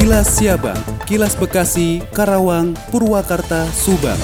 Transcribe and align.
Kilas 0.00 0.40
Siabang, 0.40 0.80
Kilas 1.04 1.36
Bekasi, 1.36 2.00
Karawang, 2.16 2.72
Purwakarta, 2.88 3.68
Subang. 3.68 4.16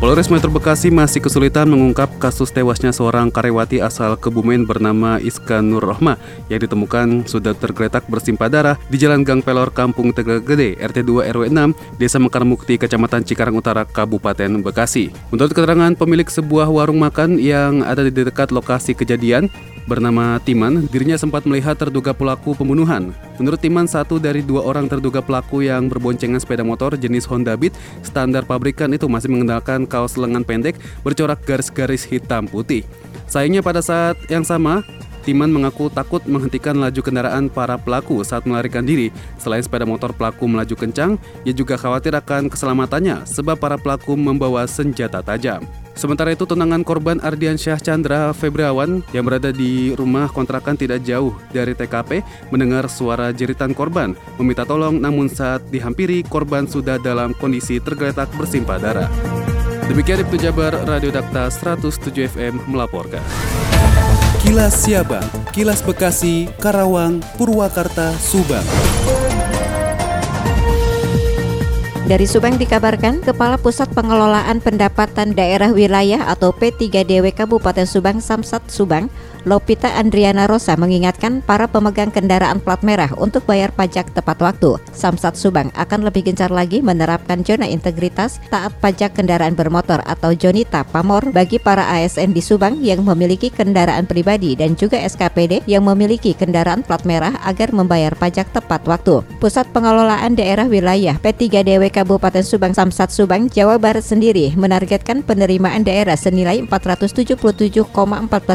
Polres 0.00 0.32
Metro 0.32 0.48
Bekasi 0.48 0.88
masih 0.88 1.20
kesulitan 1.20 1.68
mengungkap 1.68 2.08
kasus 2.16 2.48
tewasnya 2.48 2.88
seorang 2.88 3.28
karyawati 3.28 3.84
asal 3.84 4.16
Kebumen 4.16 4.64
bernama 4.64 5.20
Iska 5.20 5.60
Nur 5.60 5.84
Rohma 5.84 6.16
yang 6.48 6.64
ditemukan 6.64 7.28
sudah 7.28 7.52
tergeletak 7.52 8.08
bersimpah 8.08 8.48
darah 8.48 8.76
di 8.88 8.96
Jalan 8.96 9.28
Gang 9.28 9.44
Pelor, 9.44 9.68
Kampung 9.68 10.16
Tegal 10.16 10.40
Gede, 10.40 10.80
RT 10.80 11.04
2 11.04 11.28
RW 11.36 11.52
6, 11.52 12.00
Desa 12.00 12.16
Mekarmukti, 12.16 12.80
Kecamatan 12.80 13.28
Cikarang 13.28 13.60
Utara, 13.60 13.84
Kabupaten 13.84 14.64
Bekasi. 14.64 15.12
Menurut 15.28 15.52
keterangan 15.52 15.92
pemilik 15.92 16.26
sebuah 16.26 16.72
warung 16.72 16.98
makan 16.98 17.36
yang 17.36 17.84
ada 17.84 18.08
di 18.08 18.10
dekat 18.10 18.50
lokasi 18.56 18.96
kejadian, 18.96 19.52
bernama 19.86 20.38
Timan, 20.42 20.86
dirinya 20.88 21.18
sempat 21.18 21.42
melihat 21.44 21.74
terduga 21.74 22.14
pelaku 22.14 22.54
pembunuhan. 22.54 23.10
Menurut 23.38 23.58
Timan, 23.58 23.86
satu 23.86 24.22
dari 24.22 24.40
dua 24.42 24.62
orang 24.62 24.86
terduga 24.86 25.18
pelaku 25.18 25.66
yang 25.66 25.90
berboncengan 25.90 26.38
sepeda 26.38 26.62
motor 26.62 26.94
jenis 26.94 27.26
Honda 27.26 27.58
Beat 27.58 27.74
standar 28.06 28.46
pabrikan 28.46 28.90
itu 28.94 29.10
masih 29.10 29.32
mengendalikan 29.32 29.84
kaos 29.88 30.14
lengan 30.14 30.46
pendek 30.46 30.78
bercorak 31.02 31.42
garis-garis 31.42 32.06
hitam 32.06 32.46
putih. 32.46 32.86
Sayangnya 33.26 33.64
pada 33.64 33.80
saat 33.80 34.20
yang 34.28 34.44
sama, 34.44 34.84
Timan 35.22 35.54
mengaku 35.54 35.86
takut 35.86 36.22
menghentikan 36.26 36.74
laju 36.76 36.98
kendaraan 36.98 37.46
para 37.46 37.78
pelaku 37.78 38.20
saat 38.26 38.42
melarikan 38.42 38.82
diri. 38.82 39.14
Selain 39.38 39.62
sepeda 39.62 39.86
motor 39.86 40.10
pelaku 40.10 40.50
melaju 40.50 40.74
kencang, 40.74 41.14
ia 41.46 41.54
juga 41.54 41.78
khawatir 41.78 42.12
akan 42.18 42.50
keselamatannya 42.50 43.22
sebab 43.22 43.54
para 43.54 43.78
pelaku 43.78 44.18
membawa 44.18 44.66
senjata 44.66 45.22
tajam. 45.22 45.62
Sementara 45.92 46.32
itu 46.32 46.48
tunangan 46.48 46.80
korban 46.82 47.20
Ardian 47.20 47.60
Syah 47.60 47.76
Chandra 47.76 48.32
Febriawan 48.32 49.04
yang 49.12 49.28
berada 49.28 49.52
di 49.52 49.92
rumah 49.92 50.26
kontrakan 50.32 50.72
tidak 50.72 51.04
jauh 51.04 51.36
dari 51.52 51.76
TKP 51.76 52.24
mendengar 52.48 52.88
suara 52.88 53.28
jeritan 53.28 53.76
korban 53.76 54.16
meminta 54.40 54.64
tolong 54.64 54.96
namun 54.96 55.28
saat 55.28 55.60
dihampiri 55.68 56.24
korban 56.24 56.64
sudah 56.64 56.96
dalam 56.96 57.36
kondisi 57.36 57.76
tergeletak 57.76 58.32
bersimpah 58.40 58.80
darah. 58.80 59.10
Demikian 59.92 60.24
Ibtu 60.24 60.40
Jabar 60.40 60.72
Radio 60.88 61.12
Dakta 61.12 61.52
107 61.52 62.16
FM 62.32 62.72
melaporkan. 62.72 63.20
Kilas 64.42 64.74
Siabang, 64.74 65.22
Kilas 65.54 65.86
Bekasi, 65.86 66.50
Karawang, 66.58 67.22
Purwakarta, 67.38 68.10
Subang. 68.18 68.66
Dari 72.10 72.26
Subang 72.26 72.58
dikabarkan, 72.58 73.22
Kepala 73.22 73.54
Pusat 73.54 73.94
Pengelolaan 73.94 74.58
Pendapatan 74.58 75.38
Daerah 75.38 75.70
Wilayah 75.70 76.26
atau 76.26 76.50
P3DW 76.50 77.30
Kabupaten 77.30 77.86
Subang 77.86 78.18
Samsat 78.18 78.66
Subang 78.66 79.06
Lopita 79.42 79.90
Andriana 79.98 80.46
Rosa 80.46 80.78
mengingatkan 80.78 81.42
para 81.42 81.66
pemegang 81.66 82.14
kendaraan 82.14 82.62
plat 82.62 82.78
merah 82.86 83.10
untuk 83.18 83.42
bayar 83.42 83.74
pajak 83.74 84.14
tepat 84.14 84.38
waktu. 84.38 84.78
Samsat 84.94 85.34
Subang 85.34 85.74
akan 85.74 86.06
lebih 86.06 86.30
gencar 86.30 86.54
lagi 86.54 86.78
menerapkan 86.78 87.42
zona 87.42 87.66
integritas 87.66 88.38
taat 88.54 88.70
pajak 88.78 89.18
kendaraan 89.18 89.58
bermotor 89.58 89.98
atau 90.06 90.30
Jonita 90.30 90.86
Pamor 90.86 91.34
bagi 91.34 91.58
para 91.58 91.90
ASN 91.90 92.30
di 92.30 92.38
Subang 92.38 92.78
yang 92.78 93.02
memiliki 93.02 93.50
kendaraan 93.50 94.06
pribadi 94.06 94.54
dan 94.54 94.78
juga 94.78 95.02
SKPD 95.02 95.66
yang 95.66 95.82
memiliki 95.82 96.38
kendaraan 96.38 96.86
plat 96.86 97.02
merah 97.02 97.34
agar 97.42 97.74
membayar 97.74 98.14
pajak 98.14 98.46
tepat 98.54 98.86
waktu. 98.86 99.26
Pusat 99.42 99.74
Pengelolaan 99.74 100.38
Daerah 100.38 100.70
Wilayah 100.70 101.18
P3DW 101.18 101.90
Kabupaten 101.90 102.46
Subang 102.46 102.78
Samsat 102.78 103.10
Subang 103.10 103.50
Jawa 103.50 103.74
Barat 103.74 104.06
sendiri 104.06 104.54
menargetkan 104.54 105.26
penerimaan 105.26 105.82
daerah 105.82 106.14
senilai 106.14 106.62
477,14 106.70 107.90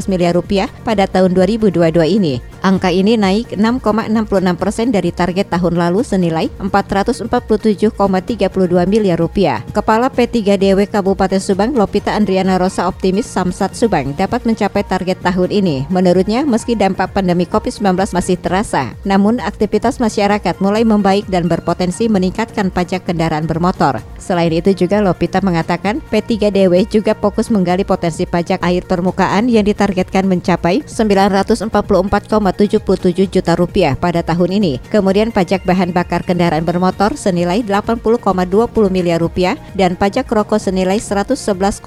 miliar 0.07 0.31
rupiah 0.31 0.71
pada 0.83 1.07
tahun 1.07 1.31
2022 1.31 1.93
ini. 2.05 2.43
Angka 2.67 2.91
ini 2.91 3.15
naik 3.15 3.55
6,66 3.55 4.59
persen 4.59 4.91
dari 4.91 5.13
target 5.15 5.47
tahun 5.53 5.79
lalu 5.79 6.03
senilai 6.03 6.51
447,32 6.59 7.95
miliar 8.89 9.15
rupiah. 9.15 9.63
Kepala 9.71 10.11
P3DW 10.11 10.89
Kabupaten 10.91 11.39
Subang 11.39 11.71
Lopita 11.77 12.11
Andriana 12.17 12.59
Rosa 12.59 12.91
optimis 12.91 13.23
Samsat 13.29 13.71
Subang 13.77 14.11
dapat 14.19 14.43
mencapai 14.43 14.83
target 14.83 15.21
tahun 15.23 15.47
ini. 15.53 15.87
Menurutnya, 15.87 16.43
meski 16.43 16.75
dampak 16.75 17.15
pandemi 17.15 17.47
COVID-19 17.47 17.93
masih 18.11 18.35
terasa, 18.35 18.91
namun 19.07 19.39
aktivitas 19.39 20.01
masyarakat 20.03 20.59
mulai 20.59 20.83
membaik 20.83 21.23
dan 21.31 21.47
berpotensi 21.47 22.11
meningkatkan 22.11 22.67
pajak 22.67 23.07
kendaraan 23.07 23.47
bermotor. 23.47 24.03
Selain 24.19 24.51
itu 24.51 24.75
juga 24.75 24.99
Lopita 24.99 25.39
mengatakan 25.39 26.03
P3DW 26.11 26.83
juga 26.91 27.15
fokus 27.15 27.47
menggali 27.47 27.87
potensi 27.87 28.27
pajak 28.27 28.59
air 28.59 28.83
permukaan 28.83 29.47
yang 29.47 29.63
ditargetkan 29.63 30.27
mencapai 30.27 30.66
944, 30.87 31.69
77 31.69 33.27
juta 33.27 33.53
rupiah 33.55 33.93
pada 33.95 34.23
tahun 34.23 34.59
ini. 34.59 34.73
Kemudian 34.91 35.31
pajak 35.35 35.63
bahan 35.63 35.95
bakar 35.95 36.23
kendaraan 36.23 36.63
bermotor 36.67 37.15
senilai 37.15 37.63
80,20 37.63 38.03
miliar 38.87 39.19
rupiah 39.19 39.55
dan 39.75 39.95
pajak 39.95 40.27
rokok 40.27 40.59
senilai 40.59 40.99
111,12 40.99 41.83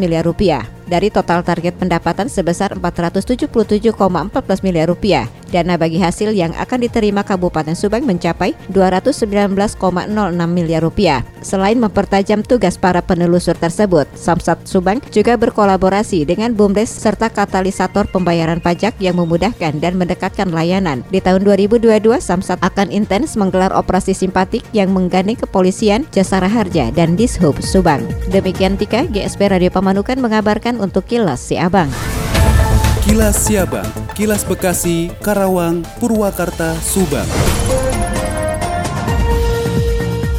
miliar 0.00 0.24
rupiah 0.24 0.75
dari 0.86 1.10
total 1.10 1.42
target 1.42 1.76
pendapatan 1.76 2.30
sebesar 2.30 2.72
477,14 2.78 3.92
miliar 4.64 4.88
rupiah. 4.88 5.26
Dana 5.46 5.78
bagi 5.78 6.02
hasil 6.02 6.34
yang 6.34 6.52
akan 6.58 6.78
diterima 6.82 7.22
Kabupaten 7.22 7.74
Subang 7.78 8.02
mencapai 8.02 8.58
219,06 8.74 9.78
miliar 10.50 10.82
rupiah. 10.82 11.22
Selain 11.40 11.78
mempertajam 11.78 12.42
tugas 12.42 12.74
para 12.74 12.98
penelusur 12.98 13.54
tersebut, 13.54 14.10
Samsat 14.18 14.66
Subang 14.66 14.98
juga 15.14 15.38
berkolaborasi 15.38 16.26
dengan 16.26 16.50
BUMDes 16.50 16.90
serta 16.90 17.30
katalisator 17.30 18.10
pembayaran 18.10 18.58
pajak 18.58 18.98
yang 18.98 19.22
memudahkan 19.22 19.78
dan 19.78 19.94
mendekatkan 19.94 20.50
layanan. 20.50 21.06
Di 21.14 21.22
tahun 21.22 21.46
2022, 21.46 22.18
Samsat 22.18 22.58
akan 22.66 22.90
intens 22.90 23.38
menggelar 23.38 23.70
operasi 23.70 24.12
simpatik 24.12 24.66
yang 24.74 24.90
menggandeng 24.90 25.38
kepolisian, 25.38 26.02
Jasara 26.10 26.50
Harja, 26.50 26.90
dan 26.90 27.14
Dishub 27.14 27.54
Subang. 27.62 28.02
Demikian 28.34 28.74
Tika, 28.74 29.06
GSP 29.06 29.54
Radio 29.54 29.70
Pamanukan 29.70 30.18
mengabarkan 30.18 30.75
untuk 30.80 31.04
Kilas 31.08 31.40
Si 31.40 31.56
Abang. 31.56 31.88
Kilas 33.06 33.46
Siabang, 33.46 33.86
Kilas 34.18 34.42
Bekasi, 34.42 35.14
Karawang, 35.22 35.86
Purwakarta, 36.02 36.74
Subang. 36.82 37.30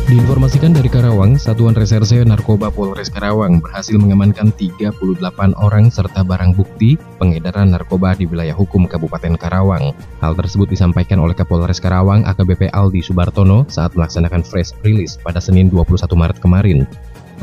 Diinformasikan 0.08 0.76
dari 0.76 0.92
Karawang, 0.92 1.40
Satuan 1.40 1.72
Reserse 1.72 2.24
Narkoba 2.28 2.68
Polres 2.68 3.08
Karawang 3.08 3.64
berhasil 3.64 3.96
mengamankan 3.96 4.52
38 4.56 5.00
orang 5.56 5.88
serta 5.88 6.28
barang 6.28 6.60
bukti 6.60 7.00
pengedaran 7.16 7.72
narkoba 7.72 8.16
di 8.16 8.28
wilayah 8.28 8.56
hukum 8.56 8.84
Kabupaten 8.84 9.40
Karawang. 9.40 9.96
Hal 10.20 10.36
tersebut 10.36 10.68
disampaikan 10.68 11.24
oleh 11.24 11.40
Kapolres 11.40 11.80
Karawang 11.80 12.28
AKBP 12.28 12.72
Aldi 12.76 13.00
Subartono 13.00 13.64
saat 13.72 13.96
melaksanakan 13.96 14.44
fresh 14.44 14.76
release 14.84 15.16
pada 15.20 15.40
Senin 15.40 15.72
21 15.72 16.04
Maret 16.20 16.40
kemarin. 16.44 16.84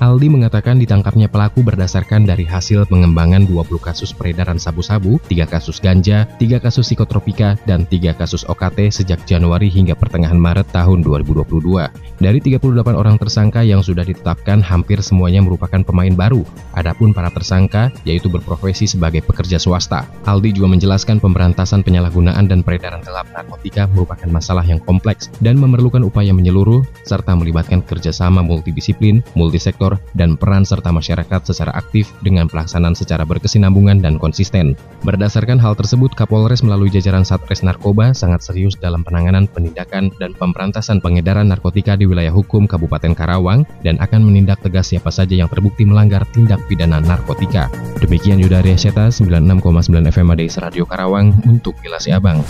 Aldi 0.03 0.27
mengatakan 0.27 0.83
ditangkapnya 0.83 1.31
pelaku 1.31 1.63
berdasarkan 1.63 2.27
dari 2.27 2.43
hasil 2.43 2.91
pengembangan 2.91 3.47
20 3.47 3.79
kasus 3.79 4.11
peredaran 4.11 4.59
sabu-sabu, 4.59 5.23
3 5.31 5.47
kasus 5.47 5.79
ganja, 5.79 6.27
3 6.43 6.59
kasus 6.59 6.91
psikotropika, 6.91 7.55
dan 7.63 7.87
3 7.87 8.11
kasus 8.19 8.43
OKT 8.51 8.91
sejak 8.91 9.23
Januari 9.23 9.71
hingga 9.71 9.95
pertengahan 9.95 10.39
Maret 10.39 10.75
tahun 10.75 11.07
2022. 11.07 11.91
Dari 12.19 12.39
38 12.43 12.95
orang 12.95 13.17
tersangka 13.23 13.63
yang 13.63 13.87
sudah 13.87 14.03
ditetapkan, 14.03 14.59
hampir 14.67 14.99
semuanya 14.99 15.47
merupakan 15.47 15.79
pemain 15.87 16.15
baru. 16.15 16.43
Adapun 16.75 17.15
para 17.15 17.31
tersangka, 17.31 17.95
yaitu 18.03 18.27
berprofesi 18.27 18.91
sebagai 18.91 19.23
pekerja 19.23 19.63
swasta. 19.63 20.07
Aldi 20.27 20.59
juga 20.59 20.75
menjelaskan 20.75 21.23
pemberantasan 21.23 21.87
penyalahgunaan 21.87 22.51
dan 22.51 22.67
peredaran 22.67 23.03
gelap 23.07 23.31
narkotika 23.31 23.87
merupakan 23.91 24.27
masalah 24.27 24.67
yang 24.67 24.83
kompleks 24.83 25.31
dan 25.39 25.55
memerlukan 25.55 26.03
upaya 26.03 26.35
menyeluruh 26.35 26.83
serta 27.07 27.37
melibatkan 27.39 27.85
kerjasama 27.85 28.43
multidisiplin, 28.43 29.23
multisektor 29.39 29.84
sektor 29.85 30.01
dan 30.17 30.41
peran 30.41 30.65
serta 30.65 30.89
masyarakat 30.89 31.41
secara 31.45 31.77
aktif 31.77 32.09
dengan 32.25 32.49
pelaksanaan 32.49 32.97
secara 32.97 33.29
berkesinambungan 33.29 34.01
dan 34.01 34.17
konsisten. 34.17 34.73
Berdasarkan 35.05 35.61
hal 35.61 35.77
tersebut, 35.77 36.17
Kapolres 36.17 36.65
melalui 36.65 36.89
jajaran 36.89 37.29
Satres 37.29 37.61
Narkoba 37.61 38.17
sangat 38.17 38.41
serius 38.41 38.81
dalam 38.81 39.05
penanganan, 39.05 39.45
penindakan, 39.45 40.09
dan 40.17 40.33
pemberantasan 40.33 41.05
pengedaran 41.05 41.53
narkotika 41.53 42.01
di 42.01 42.09
wilayah 42.09 42.33
hukum 42.33 42.65
Kabupaten 42.65 43.13
Karawang 43.13 43.69
dan 43.85 44.01
akan 44.01 44.25
menindak 44.25 44.65
tegas 44.65 44.89
siapa 44.89 45.13
saja 45.13 45.37
yang 45.37 45.53
terbukti 45.53 45.85
melanggar 45.85 46.25
tindak 46.33 46.65
pidana 46.65 47.05
narkotika. 47.05 47.69
Demikian 48.01 48.41
Yudha 48.41 48.65
Seta 48.81 49.13
96,9 49.13 49.61
FM 50.09 50.33
ADS 50.33 50.57
Radio 50.65 50.89
Karawang 50.89 51.37
untuk 51.45 51.77
Kilas 51.85 52.09
Abang. 52.09 52.41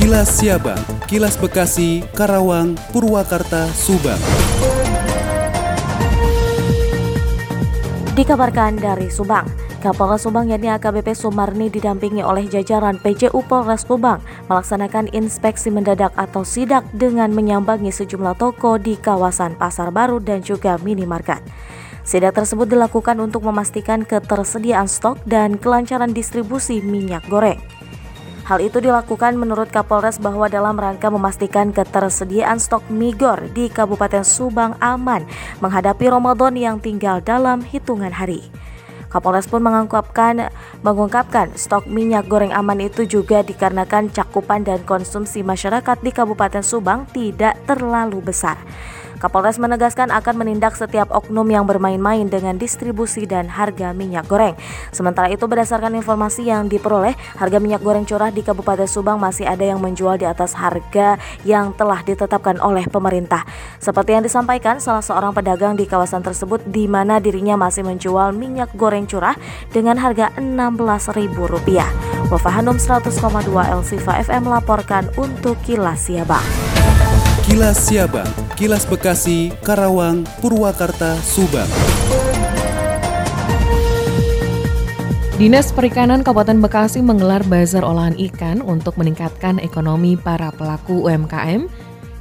Kilas 0.00 0.32
Siabang, 0.40 0.80
Kilas 1.04 1.36
Bekasi, 1.36 2.00
Karawang, 2.16 2.72
Purwakarta, 2.88 3.68
Subang. 3.76 4.79
Dikabarkan 8.10 8.74
dari 8.74 9.06
Subang, 9.06 9.46
Kapolres 9.78 10.26
Subang 10.26 10.50
yakni 10.50 10.66
AKBP 10.66 11.14
Sumarni 11.14 11.70
didampingi 11.70 12.26
oleh 12.26 12.50
jajaran 12.50 12.98
PJU 12.98 13.38
Polres 13.46 13.86
Subang 13.86 14.18
melaksanakan 14.50 15.14
inspeksi 15.14 15.70
mendadak 15.70 16.10
atau 16.18 16.42
sidak 16.42 16.82
dengan 16.90 17.30
menyambangi 17.30 17.94
sejumlah 17.94 18.34
toko 18.34 18.82
di 18.82 18.98
kawasan 18.98 19.54
Pasar 19.54 19.94
Baru 19.94 20.18
dan 20.18 20.42
juga 20.42 20.74
minimarket. 20.82 21.38
Sidak 22.02 22.34
tersebut 22.34 22.66
dilakukan 22.66 23.14
untuk 23.22 23.46
memastikan 23.46 24.02
ketersediaan 24.02 24.90
stok 24.90 25.22
dan 25.22 25.54
kelancaran 25.54 26.10
distribusi 26.10 26.82
minyak 26.82 27.22
goreng. 27.30 27.62
Hal 28.50 28.58
itu 28.58 28.82
dilakukan 28.82 29.38
menurut 29.38 29.70
Kapolres 29.70 30.18
bahwa 30.18 30.50
dalam 30.50 30.74
rangka 30.74 31.06
memastikan 31.06 31.70
ketersediaan 31.70 32.58
stok 32.58 32.82
migor 32.90 33.46
di 33.54 33.70
Kabupaten 33.70 34.26
Subang 34.26 34.74
aman 34.82 35.22
menghadapi 35.62 36.10
Ramadan 36.10 36.58
yang 36.58 36.82
tinggal 36.82 37.22
dalam 37.22 37.62
hitungan 37.62 38.10
hari. 38.10 38.42
Kapolres 39.06 39.46
pun 39.46 39.62
mengungkapkan 39.62 40.50
mengungkapkan 40.82 41.54
stok 41.54 41.86
minyak 41.86 42.26
goreng 42.26 42.50
aman 42.50 42.82
itu 42.82 43.06
juga 43.06 43.46
dikarenakan 43.46 44.10
cakupan 44.10 44.66
dan 44.66 44.82
konsumsi 44.82 45.46
masyarakat 45.46 46.02
di 46.02 46.10
Kabupaten 46.10 46.66
Subang 46.66 47.06
tidak 47.14 47.54
terlalu 47.70 48.18
besar. 48.18 48.58
Kapolres 49.20 49.60
menegaskan 49.60 50.08
akan 50.08 50.34
menindak 50.40 50.80
setiap 50.80 51.12
oknum 51.12 51.44
yang 51.52 51.68
bermain-main 51.68 52.24
dengan 52.24 52.56
distribusi 52.56 53.28
dan 53.28 53.52
harga 53.52 53.92
minyak 53.92 54.24
goreng. 54.24 54.56
Sementara 54.96 55.28
itu 55.28 55.44
berdasarkan 55.44 55.92
informasi 55.92 56.48
yang 56.48 56.72
diperoleh, 56.72 57.12
harga 57.36 57.60
minyak 57.60 57.84
goreng 57.84 58.08
curah 58.08 58.32
di 58.32 58.40
Kabupaten 58.40 58.88
Subang 58.88 59.20
masih 59.20 59.44
ada 59.44 59.60
yang 59.60 59.76
menjual 59.76 60.16
di 60.16 60.24
atas 60.24 60.56
harga 60.56 61.20
yang 61.44 61.76
telah 61.76 62.00
ditetapkan 62.00 62.56
oleh 62.64 62.88
pemerintah. 62.88 63.44
Seperti 63.76 64.16
yang 64.16 64.24
disampaikan 64.24 64.80
salah 64.80 65.04
seorang 65.04 65.36
pedagang 65.36 65.76
di 65.76 65.84
kawasan 65.84 66.24
tersebut 66.24 66.64
di 66.64 66.88
mana 66.88 67.20
dirinya 67.20 67.60
masih 67.60 67.84
menjual 67.84 68.32
minyak 68.32 68.72
goreng 68.72 69.04
curah 69.04 69.36
dengan 69.68 70.00
harga 70.00 70.32
Rp16.000. 70.40 71.36
Wafahanum 72.32 72.80
100,2 72.80 73.12
Elsifa 73.68 74.16
FM 74.16 74.48
melaporkan 74.48 75.12
untuk 75.20 75.60
Kilas 75.60 76.08
Siabang. 76.08 76.44
Kilas 77.50 77.90
Siabang, 77.90 78.30
Kilas 78.54 78.86
Bekasi, 78.86 79.50
Karawang, 79.66 80.22
Purwakarta, 80.38 81.18
Subang. 81.18 81.66
Dinas 85.34 85.74
Perikanan 85.74 86.22
Kabupaten 86.22 86.62
Bekasi 86.62 87.02
menggelar 87.02 87.42
bazar 87.42 87.82
olahan 87.82 88.14
ikan 88.30 88.62
untuk 88.62 88.94
meningkatkan 89.02 89.58
ekonomi 89.58 90.14
para 90.14 90.54
pelaku 90.54 91.10
UMKM 91.10 91.66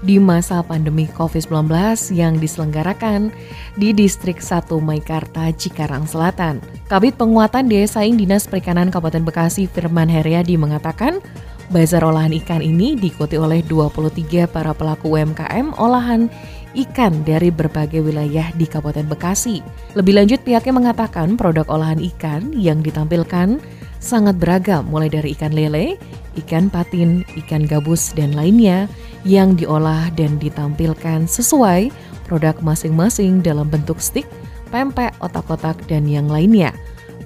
di 0.02 0.18
masa 0.18 0.66
pandemi 0.66 1.06
COVID-19 1.14 1.78
yang 2.18 2.42
diselenggarakan 2.42 3.30
di 3.78 3.94
Distrik 3.94 4.42
1 4.42 4.66
Maikarta, 4.82 5.54
Cikarang 5.54 6.10
Selatan. 6.10 6.58
Kabit 6.90 7.22
Penguatan 7.22 7.70
Daya 7.70 7.86
Saing 7.86 8.18
Dinas 8.18 8.50
Perikanan 8.50 8.90
Kabupaten 8.90 9.22
Bekasi 9.22 9.70
Firman 9.70 10.10
Heriadi 10.10 10.58
mengatakan 10.58 11.22
Bazar 11.70 12.02
olahan 12.02 12.34
ikan 12.34 12.66
ini 12.66 12.98
diikuti 12.98 13.38
oleh 13.38 13.62
23 13.62 14.50
para 14.50 14.74
pelaku 14.74 15.14
UMKM 15.14 15.78
olahan 15.78 16.26
ikan 16.74 17.22
dari 17.22 17.54
berbagai 17.54 18.02
wilayah 18.02 18.50
di 18.58 18.66
Kabupaten 18.66 19.06
Bekasi. 19.06 19.62
Lebih 19.94 20.18
lanjut 20.18 20.42
pihaknya 20.42 20.74
mengatakan 20.74 21.38
produk 21.38 21.70
olahan 21.70 22.02
ikan 22.02 22.50
yang 22.58 22.82
ditampilkan 22.82 23.62
sangat 24.02 24.42
beragam 24.42 24.82
mulai 24.90 25.14
dari 25.14 25.38
ikan 25.38 25.54
lele, 25.54 26.02
ikan 26.42 26.74
patin, 26.74 27.22
ikan 27.46 27.70
gabus, 27.70 28.18
dan 28.18 28.34
lainnya 28.34 28.90
yang 29.22 29.54
diolah 29.54 30.10
dan 30.18 30.42
ditampilkan 30.42 31.30
sesuai 31.30 31.94
produk 32.26 32.58
masing-masing 32.66 33.46
dalam 33.46 33.70
bentuk 33.70 34.02
stik, 34.02 34.26
pempek, 34.74 35.14
otak-otak, 35.22 35.78
dan 35.86 36.10
yang 36.10 36.26
lainnya. 36.26 36.74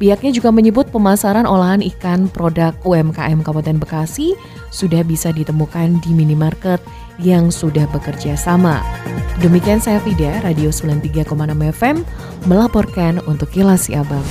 Pihaknya 0.03 0.35
juga 0.35 0.51
menyebut 0.51 0.91
pemasaran 0.91 1.47
olahan 1.47 1.79
ikan 1.79 2.27
produk 2.27 2.75
UMKM 2.83 3.39
Kabupaten 3.39 3.79
Bekasi 3.79 4.35
sudah 4.67 4.99
bisa 4.99 5.31
ditemukan 5.31 6.03
di 6.03 6.11
minimarket 6.11 6.83
yang 7.23 7.47
sudah 7.47 7.87
bekerja 7.87 8.35
sama. 8.35 8.83
Demikian 9.39 9.79
saya 9.79 10.03
Fida, 10.03 10.43
Radio 10.43 10.75
93,6 10.75 11.23
FM, 11.55 12.03
melaporkan 12.51 13.23
untuk 13.31 13.47
Kilas 13.47 13.87
Siabang. 13.87 14.27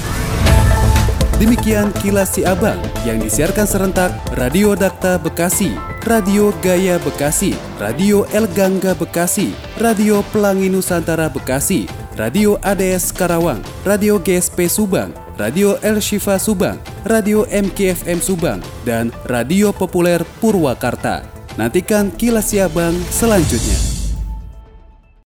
Demikian 1.41 1.89
Kilas 2.05 2.37
Siabang 2.37 2.77
yang 3.09 3.17
disiarkan 3.17 3.65
serentak 3.65 4.13
Radio 4.37 4.77
Dakta 4.77 5.17
Bekasi, 5.17 5.73
Radio 6.05 6.53
Gaya 6.61 7.01
Bekasi, 7.01 7.57
Radio 7.81 8.29
El 8.37 8.45
Gangga 8.53 8.93
Bekasi, 8.93 9.57
Radio 9.81 10.21
Pelangi 10.37 10.69
Nusantara 10.69 11.33
Bekasi, 11.33 11.89
Radio 12.21 12.61
ADS 12.61 13.09
Karawang, 13.09 13.65
Radio 13.89 14.21
GSP 14.21 14.69
Subang, 14.69 15.17
Radio 15.43 15.75
El 15.83 15.99
Shifa 15.99 16.39
Subang, 16.39 16.79
Radio 17.03 17.43
MKFM 17.50 18.23
Subang, 18.23 18.62
dan 18.87 19.11
Radio 19.27 19.75
Populer 19.75 20.23
Purwakarta. 20.39 21.27
Nantikan 21.59 22.15
kilas 22.15 22.55
Siabang 22.55 22.94
selanjutnya. 23.11 23.92